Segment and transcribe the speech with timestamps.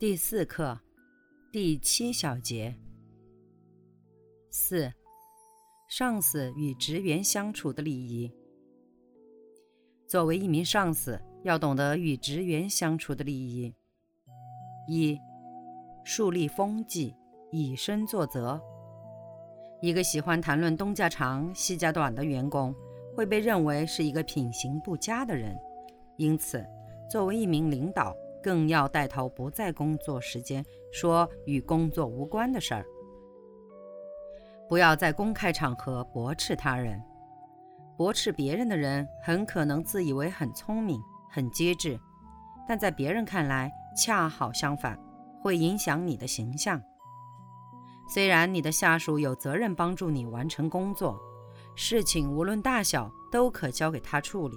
[0.00, 0.78] 第四课，
[1.50, 2.72] 第七小节。
[4.48, 4.92] 四，
[5.88, 8.32] 上司与职员相处的礼仪。
[10.06, 11.20] 作为一名上司。
[11.42, 13.74] 要懂得与职员相处的礼仪。
[14.86, 15.18] 一、
[16.04, 17.14] 树立风纪，
[17.50, 18.60] 以身作则。
[19.80, 22.72] 一个喜欢谈论东家长西家短的员工，
[23.16, 25.56] 会被认为是一个品行不佳的人。
[26.16, 26.64] 因此，
[27.10, 32.86] 作为一名领导，更要带头不在工作时间说与工作无关的事儿。
[34.68, 37.02] 不要在公开场合驳斥他人。
[37.96, 41.00] 驳斥别人的人，很可能自以为很聪明。
[41.30, 42.00] 很机智，
[42.66, 44.98] 但在别人看来恰好相反，
[45.42, 46.80] 会影响你的形象。
[48.08, 51.20] 虽然你的下属有责任帮助你完成工作，
[51.76, 54.56] 事情无论大小都可交给他处理，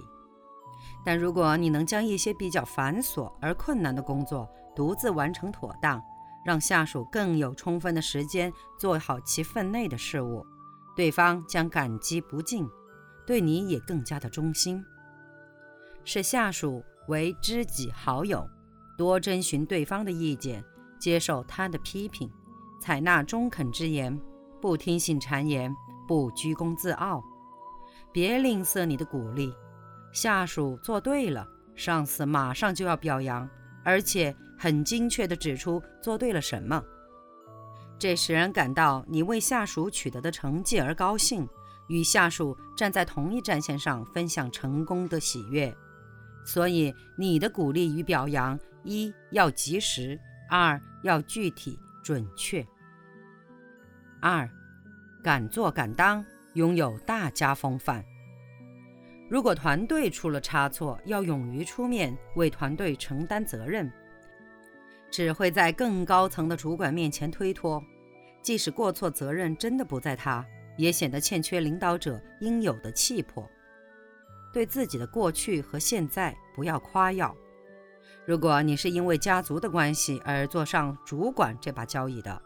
[1.03, 6.01] 但如果你能将一些比较繁琐而困难的工作独自完成妥当，
[6.45, 10.45] 让下属更有充分的时间做好其分内的事物，
[10.95, 12.67] 对方将感激不尽，
[13.25, 14.83] 对你也更加的忠心。
[16.03, 18.47] 视下属为知己好友，
[18.97, 20.63] 多征询对方的意见，
[20.99, 22.29] 接受他的批评，
[22.79, 24.19] 采纳中肯之言，
[24.59, 25.75] 不听信谗言，
[26.07, 27.23] 不居功自傲。
[28.11, 29.53] 别吝啬你的鼓励，
[30.11, 33.49] 下属做对了，上司马上就要表扬，
[33.83, 36.83] 而且很精确地指出做对了什么。
[37.97, 41.47] 这使人感到你为下属取得的成绩而高兴，
[41.87, 45.73] 与下属站在同一战线上，分享成功的喜悦。
[46.43, 50.19] 所以，你的鼓励与表扬，一要及时，
[50.49, 52.65] 二要具体准确。
[54.19, 54.49] 二，
[55.23, 58.03] 敢做敢当，拥有大家风范。
[59.31, 63.89] 如果团队出了差错，要勇于出面为团队承担责任，
[65.09, 67.81] 只会在更高层的主管面前推脱，
[68.41, 70.45] 即使过错责任真的不在他，
[70.77, 73.49] 也显得欠缺领导者应有的气魄。
[74.51, 77.33] 对自己的过去和现在不要夸耀。
[78.25, 82.41] 如果你是因为家族的关系而坐上主管这把交椅的，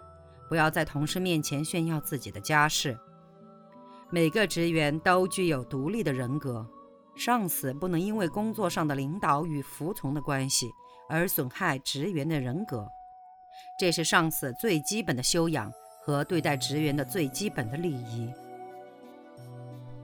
[0.48, 2.96] 不要在同事面前炫耀自己的家世。
[4.12, 6.66] 每个职员都具有独立的人格，
[7.16, 10.70] 上司不能因为工作上的领导与服从的关系
[11.10, 12.90] 而损害职员的人格。
[13.78, 15.72] 这是上司最基本的修养
[16.02, 18.30] 和对待职员的最基本的礼仪。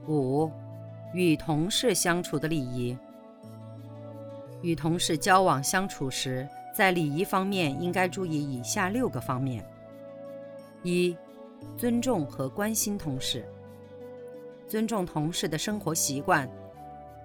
[0.08, 0.50] 五。
[1.14, 2.96] 与同事相处的礼仪。
[4.62, 9.62] 与同事交往相处时，在礼仪方面应该注意以下六个方面：
[10.82, 11.14] 一、
[11.76, 13.46] 尊重和关心同事，
[14.66, 16.48] 尊重同事的生活习惯，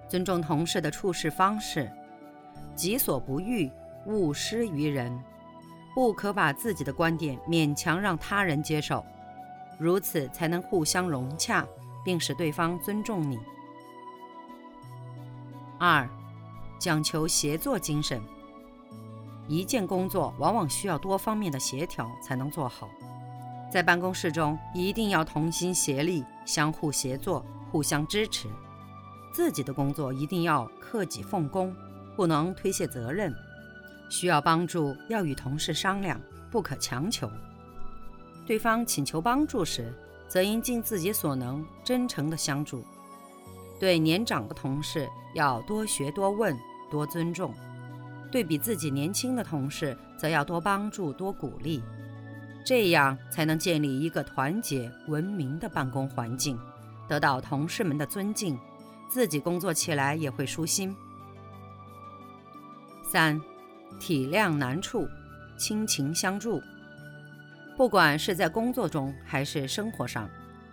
[0.08, 1.90] 尊重同事的处事方式，
[2.74, 3.70] 己所不欲，
[4.06, 5.16] 勿施于人，
[5.94, 9.04] 不可把自己的观点勉强让他人接受，
[9.78, 11.66] 如此才能互相融洽，
[12.04, 13.38] 并使对方尊重你。
[15.78, 16.08] 二，
[16.78, 18.20] 讲求协作精神。
[19.46, 22.88] 一件工作往往需要多方面的协调才能做好，
[23.70, 28.48] 在办公室中一定要同心协力、相互协作、互相支持。
[29.32, 31.74] 自己的工作一定要克己奉公，
[32.16, 33.34] 不能推卸责任。
[34.10, 37.30] 需要帮助要与同事商量，不可强求。
[38.46, 39.92] 对方请求帮助时，
[40.26, 42.82] 则应尽自己所能，真诚地相助。
[43.78, 46.56] 对年长的同事要多学多问
[46.90, 47.54] 多尊重，
[48.32, 51.82] 对比自己年轻的同事则要多帮助多鼓励，
[52.64, 56.58] 这样才能建立一个团结文明的办公环境，
[57.06, 58.58] 得到同事们的尊敬，
[59.08, 60.94] 自己工作起来也会舒心。
[63.02, 63.40] 三，
[63.98, 65.08] 体谅难处，
[65.56, 66.60] 亲情相助。
[67.76, 70.28] 不管是在工作中还是生活上，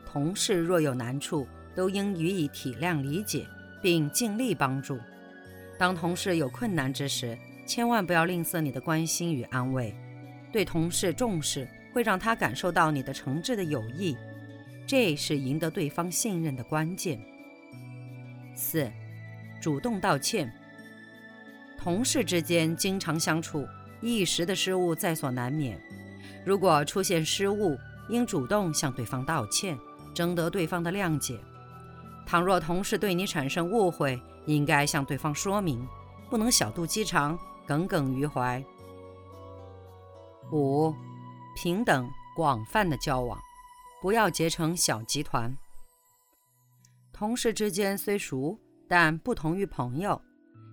[0.05, 1.47] 同事若有难处。
[1.75, 3.45] 都应予以体谅理解，
[3.81, 4.97] 并尽力帮助。
[5.77, 7.37] 当同事有困难之时，
[7.67, 9.93] 千万不要吝啬你的关心与安慰。
[10.53, 14.15] 对同事重视，会让他感受到你的诚挚的友谊，
[14.87, 17.19] 这是赢得对方信任的关键。
[18.55, 18.91] 四，
[19.61, 20.51] 主动道歉。
[21.77, 23.67] 同事之间经常相处，
[24.01, 25.79] 一时的失误在所难免。
[26.45, 27.77] 如果出现失误，
[28.09, 29.77] 应主动向对方道歉，
[30.13, 31.39] 征得对方的谅解。
[32.25, 35.87] 倘若同事对你产生误会，应该向对方说明，
[36.29, 37.37] 不能小肚鸡肠、
[37.67, 38.63] 耿耿于怀。
[40.51, 40.93] 五、
[41.55, 43.39] 平等广泛的交往，
[44.01, 45.55] 不要结成小集团。
[47.15, 48.59] 同事之间虽熟，
[48.89, 50.21] 但不同于朋友，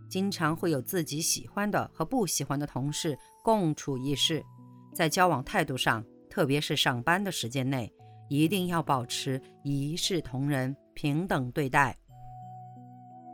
[0.08, 4.44] 经常会有自己喜欢的和不喜欢的同事共处一室。
[4.92, 7.88] 在交往态度上，特别是上班的时间内，
[8.28, 11.96] 一定要保持一视同仁、平等对待。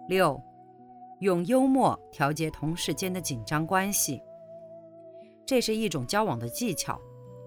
[0.07, 0.39] 六、
[1.21, 4.21] 用幽默调节同事间的紧张关系，
[5.47, 7.01] 这是一种交往的技巧。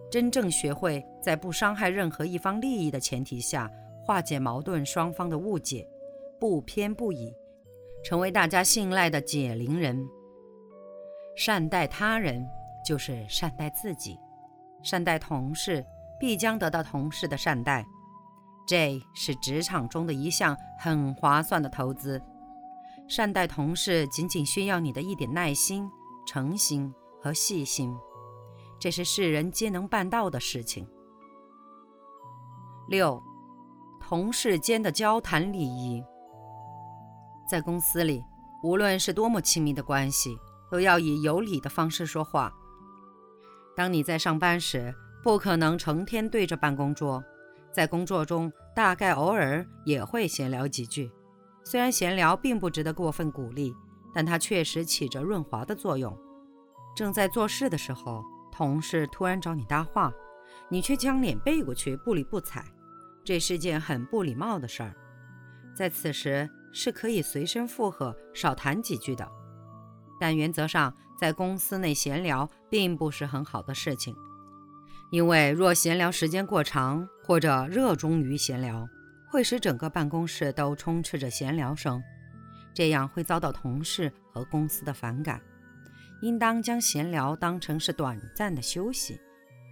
[0.10, 3.72] 真正学会在不伤害任何一方利益的前提下，
[4.04, 5.88] 化解矛盾双方的误解，
[6.40, 7.34] 不偏不倚，
[8.04, 10.08] 成为大家信赖的解铃人。
[11.36, 12.46] 善待他人。
[12.84, 14.18] 就是善待自己，
[14.82, 15.86] 善待同事，
[16.20, 17.86] 必将得到同事的善待。
[18.66, 22.20] 这是职场中的一项很划算的投资。
[23.08, 25.88] 善待同事，仅仅需要你的一点耐心、
[26.26, 27.96] 诚心和细心，
[28.80, 30.88] 这是世人皆能办到的事情。
[32.88, 33.22] 六，
[34.12, 36.04] 同事间的交谈礼仪，
[37.48, 38.22] 在公司里，
[38.62, 40.38] 无论是多么亲密的关系，
[40.70, 42.52] 都要以有礼的方式说话。
[43.74, 44.94] 当你在上班时，
[45.24, 47.24] 不可能成天对着办公桌，
[47.72, 51.10] 在工作中大概偶尔也会闲聊几句。
[51.64, 53.74] 虽然闲聊并不值得过分鼓励，
[54.14, 56.14] 但它确实起着润滑的作用。
[56.98, 58.22] 正在做事的时候，
[58.52, 60.12] 同事突然找你搭话，
[60.68, 62.62] 你却将脸背过去不理不睬，
[63.24, 64.96] 这是件很不礼貌的事儿。
[65.76, 69.28] 在此时是可以随声附和，少谈几句的。
[70.20, 74.16] 但原则上，在公司内闲聊并不是很好的事情，
[75.12, 78.88] 因为若闲聊时间过长，或者热衷于闲聊，
[79.30, 82.02] 会使整个办公室都充斥着闲聊声，
[82.74, 85.42] 这样会遭到同事和公司的反感。
[86.22, 89.20] 应当将闲聊当成是短暂的休息，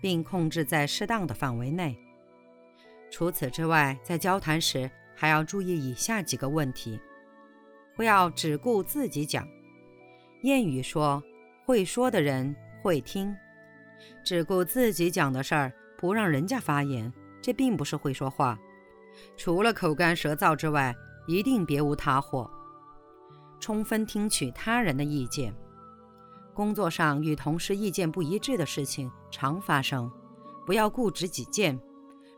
[0.02, 1.96] 并控制在适当的范围内。
[3.12, 7.00] 除此之外，在交谈时还要注意以下几个问题：
[7.96, 9.48] 不要只顾自己讲。
[10.44, 11.22] 谚语说
[11.66, 13.36] ：“会说的人会听，
[14.24, 17.12] 只顾自己讲的事儿，不让人家发言，
[17.42, 18.58] 这并不是会说话。
[19.36, 20.96] 除了口干舌燥之外，
[21.28, 22.50] 一定别无他货。
[23.60, 25.54] 充分听取他人的意见。
[26.54, 30.10] 工作上与同事意见不一致的事情常发生，
[30.66, 31.78] 不要固执己见。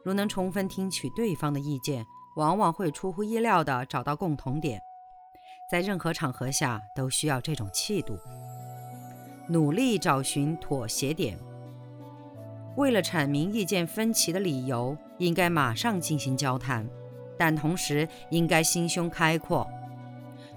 [0.03, 2.05] 如能充分听取对方的意见，
[2.35, 4.81] 往往会出乎意料地找到共同点。”
[5.69, 8.17] 在任何场合下都需要这种气度，
[9.47, 11.39] 努力找寻妥协点。
[12.75, 16.85] 为了阐明意见分歧的理由，应该马上进行交谈，
[17.37, 19.65] 但同时应该心胸开阔，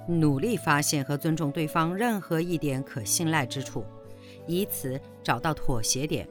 [0.08, 3.84] 努力发现和尊重对方任何一点可信赖之处，
[4.46, 6.28] 以此找到妥协点。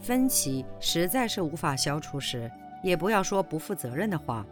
[0.00, 2.50] 分歧实在是无法消除时，
[2.82, 4.46] 也不要说不负责任的话。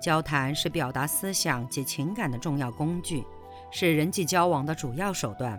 [0.00, 3.24] 交谈是表达思想及情感的重要工具，
[3.70, 5.58] 是人际交往的主要手段。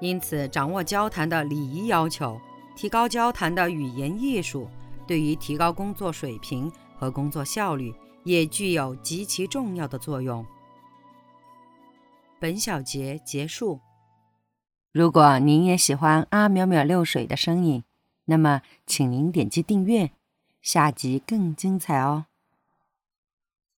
[0.00, 2.40] 因此，掌握交谈的礼仪要求，
[2.74, 4.68] 提高交谈的语言艺术，
[5.06, 10.44] 对于提高工作水平和工作效率也具有极其重要的作用。
[12.40, 13.80] 本小节结束。
[14.92, 17.84] 如果您也喜欢阿淼淼六水的声音，
[18.26, 20.12] 那么请您点击订阅，
[20.62, 22.26] 下集更精彩哦。